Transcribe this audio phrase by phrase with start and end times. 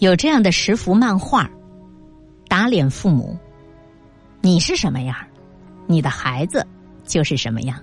[0.00, 1.48] 有这样的十幅漫画，
[2.48, 3.38] 打脸父母。
[4.40, 5.14] 你是什么样，
[5.86, 6.66] 你的孩子
[7.04, 7.78] 就是什么样。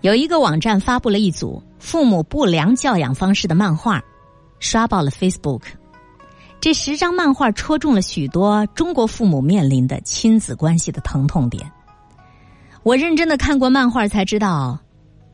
[0.00, 4.02] 有一个网站发布了一组父母不良教养方式的漫画，
[4.58, 5.62] 刷爆了 Facebook。
[6.60, 11.70] 这十张漫画戳中了许多中国父母面临的亲子关系的疼痛点。
[12.82, 14.76] 我认真的看过漫画，才知道，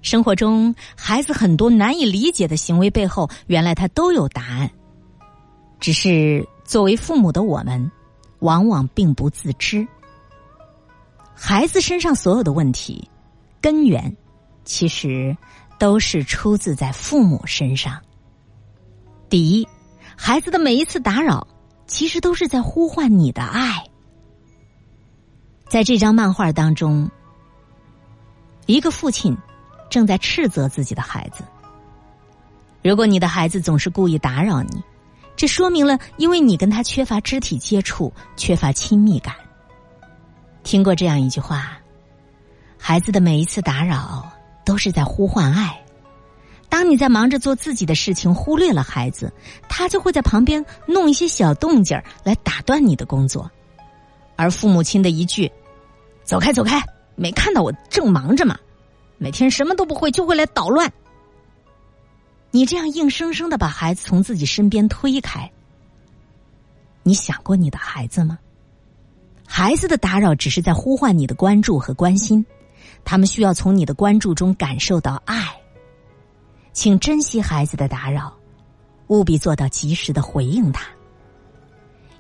[0.03, 4.71] 生活中孩子很多难以理解的行为背后，原来他都有答案。
[5.81, 7.91] 只是作为父母的我们，
[8.41, 9.87] 往往并不自知。
[11.35, 13.09] 孩子身上所有的问题，
[13.63, 14.15] 根源
[14.65, 15.35] 其实
[15.79, 17.99] 都是出自在父母身上。
[19.31, 19.67] 第一，
[20.15, 21.47] 孩子的每一次打扰，
[21.87, 23.83] 其实都是在呼唤你的爱。
[25.67, 27.11] 在这张漫画当中，
[28.67, 29.35] 一个父亲
[29.89, 31.43] 正在斥责自己的孩子
[32.85, 34.83] ：“如果你的孩子总是故意打扰你。”
[35.41, 39.35] 这说明了，因为你跟他缺乏肢体接触，缺乏亲密感。
[40.63, 41.79] 听过这样一句话：
[42.77, 44.31] 孩子的每一次打扰
[44.67, 45.83] 都是在呼唤爱。
[46.69, 49.33] 当你在忙着做自己的事情，忽略了孩子，
[49.67, 53.51] 他就会在旁边弄一些小动静来打断你的工作。
[54.37, 55.51] 而父母亲的一句
[56.23, 56.83] “走开，走开”，
[57.17, 58.59] 没看到我正忙着吗？
[59.17, 60.93] 每天什么都不会，就会来捣乱。
[62.53, 65.51] 你这样硬生生的把孩子从自己身边推开，
[67.05, 68.39] 你想过你的孩子吗？
[69.47, 72.45] 孩子的打扰只是在呼唤你的关注和关心，
[73.05, 75.45] 他们需要从你的关注中感受到爱。
[76.73, 78.33] 请珍惜孩子的打扰，
[79.09, 80.87] 务必做到及时的回应他。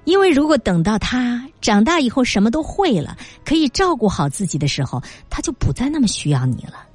[0.04, 6.86] 因为如果等到他长大以后什么都会了，可以照顾好自己的时候，他就不再那么需要你了。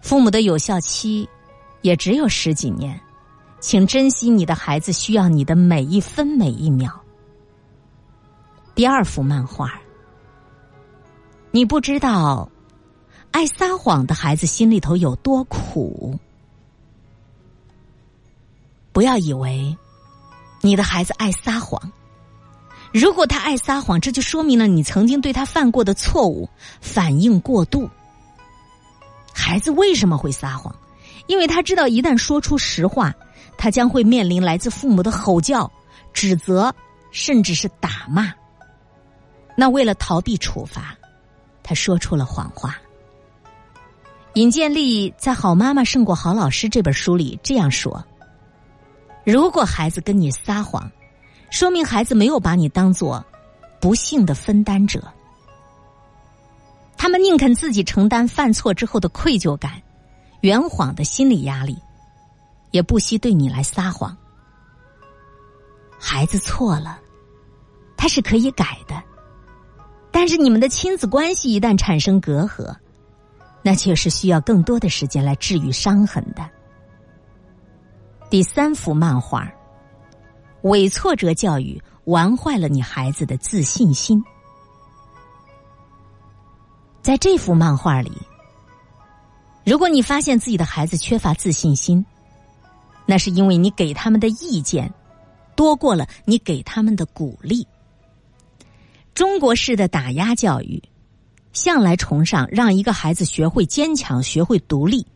[0.00, 1.26] 父母的有效期。
[1.82, 3.00] 也只有十几年，
[3.60, 6.92] 请珍惜你的孩子需要你的每一分每一秒。
[8.74, 9.72] 第二幅漫画，
[11.50, 12.48] 你不知道，
[13.30, 16.18] 爱撒谎的孩子心里头有多苦。
[18.92, 19.76] 不要以为
[20.60, 21.80] 你的孩子爱撒谎，
[22.92, 26.48] 如果他爱撒谎，这就说明了你曾经对他犯过的错误
[26.80, 27.88] 反应过度。
[29.32, 30.74] 孩子为什么会撒谎？
[31.26, 33.14] 因为他知道，一旦说出实话，
[33.56, 35.70] 他将会面临来自父母的吼叫、
[36.12, 36.72] 指责，
[37.10, 38.32] 甚至是打骂。
[39.56, 40.94] 那为了逃避处罚，
[41.62, 42.76] 他说出了谎话。
[44.34, 48.04] 尹建莉在《好妈妈胜过好老师》这本书里这样说
[49.26, 50.88] ：“如果孩子跟你撒谎，
[51.50, 53.24] 说明孩子没有把你当做
[53.80, 55.02] 不幸的分担者，
[56.96, 59.72] 他们宁肯自己承担犯错之后的愧疚感。”
[60.40, 61.76] 圆谎的心理压力，
[62.70, 64.16] 也不惜对你来撒谎。
[65.98, 67.00] 孩子错了，
[67.96, 69.02] 他是可以改的，
[70.12, 72.72] 但是你们的亲子关系一旦产生隔阂，
[73.62, 76.48] 那却是需要更多的时间来治愈伤痕的。
[78.30, 79.50] 第三幅漫画，
[80.62, 84.22] 伪挫折教育玩坏了你孩子的自信心。
[87.02, 88.12] 在这幅漫画里。
[89.68, 92.02] 如果你发现自己的孩子缺乏自信心，
[93.04, 94.90] 那是因为你给他们的意见
[95.54, 97.66] 多过了你给他们的鼓励。
[99.12, 100.82] 中国式的打压教育
[101.52, 105.06] 向来崇尚让一个孩子学会坚强、学会独立。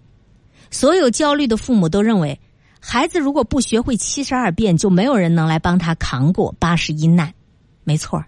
[0.71, 2.39] 所有焦虑的父母都认为，
[2.79, 7.33] 孩子如果不学会七十二变，就没有人能来帮他扛过八十一难。
[7.85, 8.23] 没错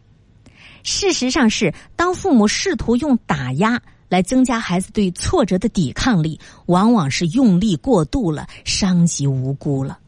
[0.84, 3.82] 事实上是当父母试图用打压。
[4.14, 9.98] 来增加孩子对挫折的抵抗力，往往是用力过度了，伤及无辜了。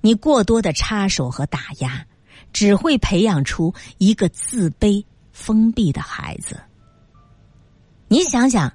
[0.00, 2.06] 你过多的插手和打压，
[2.54, 6.58] 只会培养出一个自卑、封闭的孩子。
[8.08, 8.72] 你想想，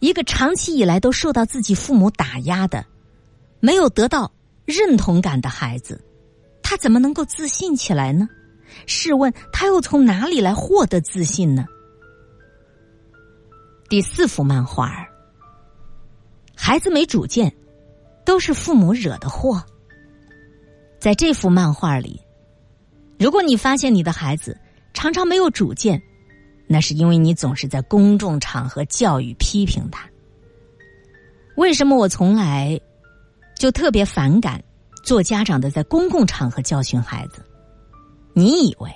[0.00, 2.84] 一个长期以来都受到自己父母打压的、
[3.60, 4.28] 没有得到
[4.64, 6.04] 认同感的孩子，
[6.64, 8.28] 他怎么能够自信起来呢？
[8.86, 11.64] 试问，他又从哪里来获得自信呢？
[13.88, 15.06] 第四幅漫画儿，
[16.56, 17.54] 孩子没主见，
[18.24, 19.62] 都是父母惹的祸。
[20.98, 22.20] 在这幅漫画里，
[23.16, 24.58] 如果你发现你的孩子
[24.92, 26.02] 常常没有主见，
[26.66, 30.04] 那是因为你总是在公众场合教育批评他。
[31.56, 32.80] 为什么我从来
[33.56, 34.60] 就特别反感
[35.04, 37.40] 做家长的在公共场合教训孩子？
[38.32, 38.90] 你以为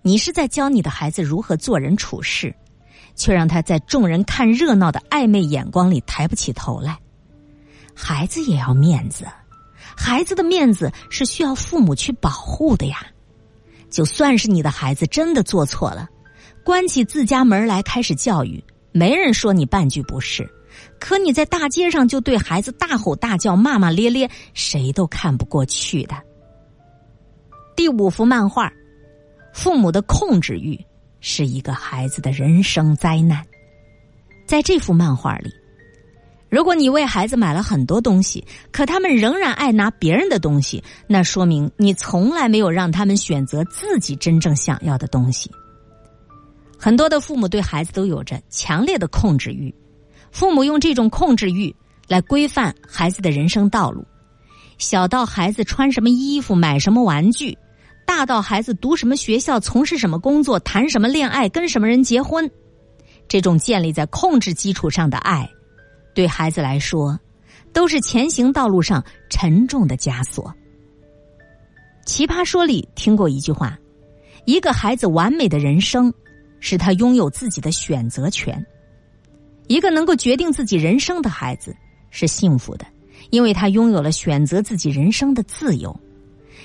[0.00, 2.54] 你是在教你的孩子如何做人处事？
[3.14, 6.98] 却让他在众人看热闹的暧昧眼光里抬不起头来。
[7.94, 9.26] 孩子也要面子，
[9.96, 13.06] 孩子的面子是需要父母去保护的呀。
[13.88, 16.08] 就算是你的孩子真的做错了，
[16.64, 20.48] 关起自家门来开始教育，没人说你半句不是。
[20.98, 26.16] 可你在大街上就对孩子大吼大叫、骂骂咧咧，谁都看不过去的。
[27.76, 28.72] 第五幅漫画，
[29.52, 30.76] 父母的控制欲
[31.26, 33.42] 是一个孩子的人生灾难。
[34.46, 35.50] 在这幅漫画里。
[36.50, 45.50] 如果你为孩子买了很多东西，可他们仍然爱拿别人的东西，那说明你从来没有让他们选择自己真正想要的东西。
[46.78, 49.74] 很多的父母对孩子都有着强烈的控制欲，
[50.30, 51.74] 父母用这种控制欲
[52.06, 54.06] 来规范孩子的人生道路，
[54.76, 57.56] 小到孩子穿什么衣服、买什么玩具，
[58.06, 62.50] 大到孩子读什么学校、从事什么工作、谈什么恋爱、跟什么人结婚，
[63.28, 65.48] 这种建立在控制基础上的爱。
[66.14, 67.18] 对孩子来说，
[67.72, 70.54] 都是前行道路上沉重的枷锁。
[72.06, 73.76] 奇葩说里听过一句话
[74.44, 76.12] ：“一个孩子完美的人生，
[76.60, 78.64] 是他拥有自己的选择权。
[79.66, 81.74] 一个能够决定自己人生的孩子
[82.10, 82.86] 是幸福的，
[83.30, 85.98] 因为他拥有了选择自己人生的自由。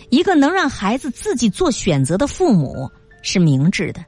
[0.09, 2.89] 一个能让孩子自己做选择的父母
[3.21, 4.03] 是明智的，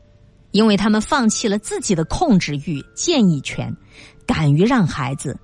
[0.52, 3.76] 因为他们放弃了自己的控制欲、建议权。”
[4.24, 5.38] 敢于让孩子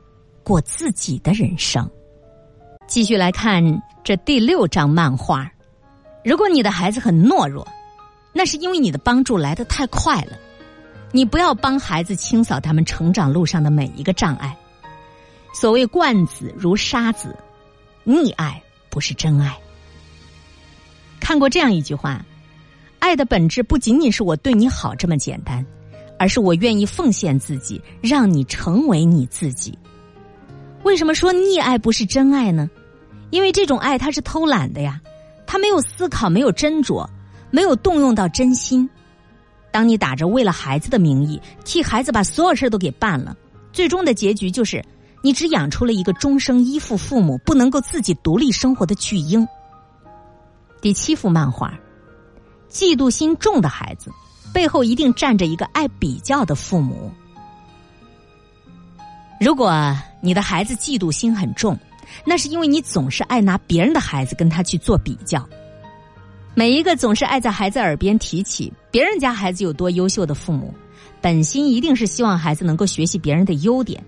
[0.44, 1.90] 过自己的人生。
[2.88, 3.62] 继续来看
[4.02, 5.52] 这第六章漫画。
[6.24, 7.68] 如果你的孩子很懦弱，
[8.32, 10.38] 那是因为你的帮助来的太快了。
[11.12, 14.56] 你不要帮孩子清扫他们成长路上的每一个障碍。
[15.54, 17.36] 所谓惯子如杀子，
[18.06, 19.58] 溺爱不是真爱。
[21.20, 22.26] 看过这样一句话：
[23.00, 25.66] 爱的本质不仅仅是我对你好这么简单。
[26.20, 29.78] 而是我愿意奉献自己，让你成为你自己。
[30.82, 32.68] 为什么说溺爱不是真爱呢？
[33.30, 35.00] 因为这种爱它是偷懒的呀，
[35.46, 37.08] 他没有思考，没有斟酌，
[37.52, 38.90] 没有动用到真心。
[39.72, 43.38] 当你打着为了孩子的名义替孩子把所有事都给办了，
[43.72, 44.84] 最终的结局就是
[45.22, 49.48] 你只养出了一个终生依附父母、不能够自己独立生活的巨婴。
[50.88, 51.78] 第七幅漫画，
[52.72, 54.10] 嫉妒心重的孩子。
[54.54, 57.12] 背后一定站着一个爱比较的父母。
[59.38, 61.78] 如果你的孩子嫉妒心很重，
[62.24, 65.46] 那是因为你总是爱拿别人的孩子跟他去做比较。
[66.56, 70.74] 每一个总是爱在孩子耳边提起别人家孩子有多优秀的父母，
[71.20, 74.02] 本心一定是希望孩子能够学习别人的优点。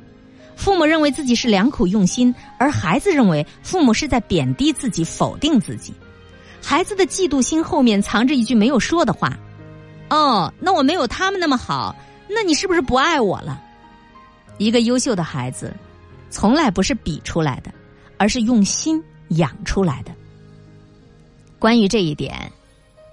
[0.55, 5.93] 父母认为自己是良苦用心，而孩子认为父母是在贬低自己、否定自己。
[6.61, 9.38] 孩子的嫉妒心后面藏着一句没有说的话。
[10.09, 11.95] 哦，那我没有他们那么好，
[12.27, 13.61] 那你是不是不爱我了？
[14.57, 15.73] 一个优秀的孩子，
[16.29, 17.71] 从来不是比出来的，
[18.17, 20.11] 而是用心养出来的。
[21.57, 22.51] 关于这一点，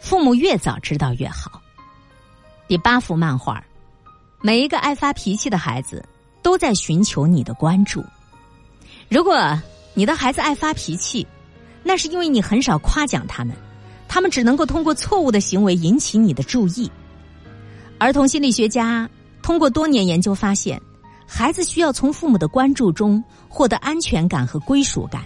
[0.00, 1.60] 父母越早知道越好。
[2.66, 3.62] 第八幅漫画，
[4.40, 6.04] 每一个爱发脾气的孩子
[6.42, 8.04] 都在寻求你的关注。
[9.08, 9.36] 如果
[9.94, 11.26] 你的孩子爱发脾气，
[11.86, 13.54] 那是因为你很少夸奖他们。
[14.08, 16.90] 他们只能够通过错误的行为引起你的注意。
[17.98, 19.08] 儿童心理学家
[19.42, 20.80] 通过多年研究发现，
[21.26, 25.22] 孩子需要从父母的关注中获得安全感和归属感。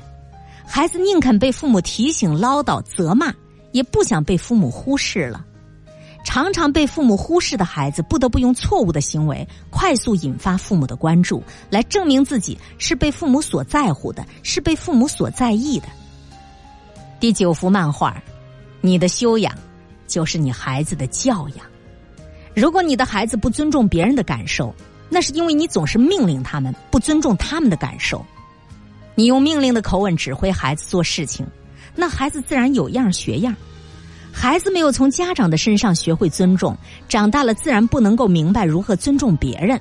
[0.67, 3.33] 孩子宁肯被父母提醒、唠叨、责骂，
[3.73, 5.45] 也不想被父母忽视了。
[6.25, 15.87] 常常被父母忽视的孩子，不得不用错误的行为快速引发父母的关注，来证明自己是被父母所在乎的，是被父母所在意的。
[17.21, 18.21] 第九幅漫画。
[18.81, 19.55] 你的修养，
[20.07, 21.67] 就是你孩子的教养。
[22.57, 24.75] 如果你的孩子不尊重别人的感受，
[25.11, 28.25] 那是因为你总是命令他们，不尊重他们的感受。
[29.15, 31.47] 你用命令的口吻指挥孩子做事情，
[31.95, 33.55] 那孩子自然有样学样。
[34.33, 36.75] 孩子没有从家长的身上学会尊重，
[37.07, 39.79] 长大了自然不能够明白如何尊重别人。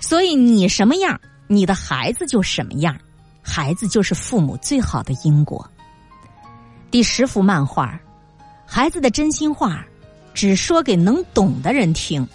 [0.00, 2.94] 所以你什么样，你的孩子就什么样。
[3.40, 5.66] 孩子就是父母最好的因果。
[6.90, 8.00] 第十幅漫画。
[8.64, 9.84] 孩子的真心话，
[10.32, 12.26] 只说给能懂的人听。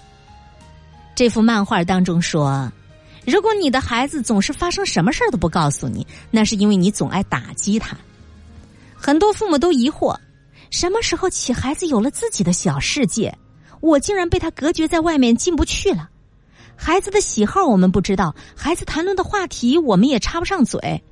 [1.15, 2.71] 这幅漫画当中说，
[3.25, 7.97] 如果你的孩子总是发生什么事儿都不告诉你，那是因为你总爱打击他。
[8.95, 10.15] 很多父母都疑惑，
[10.69, 13.35] 什么时候起孩子有了自己的小世界，
[13.79, 16.09] 我竟然被他隔绝在外面进不去了。
[16.75, 21.03] 孩子的喜好我们不知道，孩子谈论的话题我们也插不上嘴。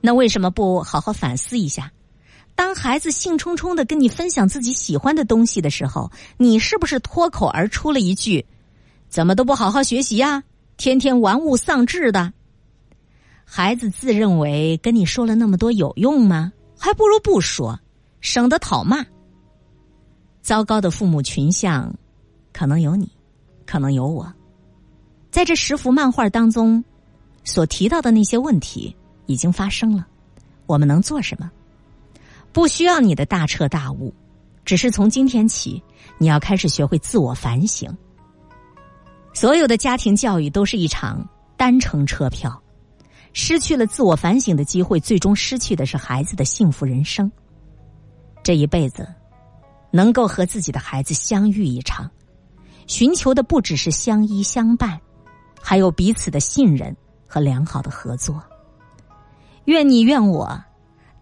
[0.00, 1.90] 那为什么不好好反思一下？
[2.56, 8.44] 当孩子兴冲冲的跟你分享自己喜欢的东西的时候，你是不是脱口而出了一句
[9.08, 10.42] ：“怎么都不好好学习呀？
[10.78, 12.32] 天天玩物丧志的。”
[13.44, 16.50] 孩子自认为跟你说了那么多有用吗？
[16.78, 17.78] 还不如不说，
[18.20, 19.04] 省得讨骂。
[20.40, 21.94] 糟糕的父母群像，
[22.52, 23.08] 可能有你，
[23.66, 24.32] 可能有我。
[25.30, 26.82] 在这十幅漫画当中，
[27.44, 28.96] 所提到的那些问题
[29.26, 30.06] 已经发生了，
[30.66, 31.50] 我们能做什么？
[32.56, 34.14] 不需要你的大彻大悟，
[34.64, 35.82] 只是从今天起，
[36.16, 37.94] 你要开始学会自我反省。
[39.34, 41.22] 所有的家庭教育都是一场
[41.58, 42.58] 单程车票，
[43.34, 47.30] 失去了自我反省的机会，最终失去的是孩子的幸福人生。
[48.42, 49.06] 这一辈子，
[49.90, 52.10] 能够和自己的孩子相遇一场，
[52.86, 54.98] 寻求的不只是相依相伴，
[55.60, 56.96] 还有彼此的信任
[57.28, 58.42] 和良好的合作。
[59.66, 60.58] 愿你愿我，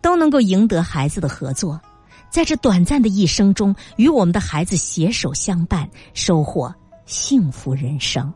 [0.05, 1.81] 都能够赢得孩子的合作，
[2.29, 6.71] 在这短暂的一生中，与我们的孩子携手相伴，收获。
[7.07, 8.31] 幸福人生。